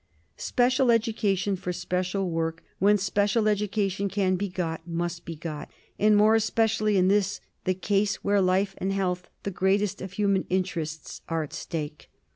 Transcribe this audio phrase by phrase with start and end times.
[0.39, 6.17] Special education for special work, when special education can be got, must be got; and
[6.17, 11.21] more especially is this the case where life and health, the' greatest of human interests,
[11.29, 12.09] are at stake.